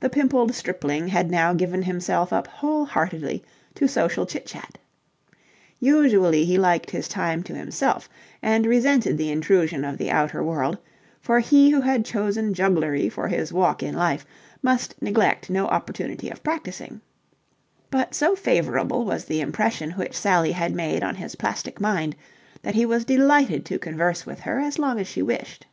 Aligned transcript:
The 0.00 0.08
pimpled 0.08 0.54
stripling 0.54 1.08
had 1.08 1.30
now 1.30 1.52
given 1.52 1.82
himself 1.82 2.32
up 2.32 2.46
wholeheartedly 2.46 3.44
to 3.74 3.86
social 3.86 4.24
chit 4.24 4.46
chat. 4.46 4.78
Usually 5.78 6.46
he 6.46 6.56
liked 6.56 6.90
his 6.90 7.06
time 7.06 7.42
to 7.42 7.54
himself 7.54 8.08
and 8.40 8.64
resented 8.64 9.18
the 9.18 9.30
intrusion 9.30 9.84
of 9.84 9.98
the 9.98 10.10
outer 10.10 10.42
world, 10.42 10.78
for 11.20 11.40
he 11.40 11.68
who 11.68 11.82
had 11.82 12.02
chosen 12.06 12.54
jugglery 12.54 13.10
for 13.10 13.28
his 13.28 13.52
walk 13.52 13.82
in 13.82 13.94
life 13.94 14.24
must 14.62 14.94
neglect 15.02 15.50
no 15.50 15.66
opportunity 15.66 16.30
of 16.30 16.42
practising: 16.42 17.02
but 17.90 18.14
so 18.14 18.34
favourable 18.36 19.04
was 19.04 19.26
the 19.26 19.42
impression 19.42 19.90
which 19.90 20.14
Sally 20.16 20.52
had 20.52 20.72
made 20.74 21.02
on 21.04 21.16
his 21.16 21.34
plastic 21.34 21.78
mind 21.78 22.16
that 22.62 22.74
he 22.74 22.86
was 22.86 23.04
delighted 23.04 23.66
to 23.66 23.78
converse 23.78 24.24
with 24.24 24.40
her 24.40 24.60
as 24.60 24.78
long 24.78 24.98
as 24.98 25.06
she 25.06 25.20
wished. 25.20 25.66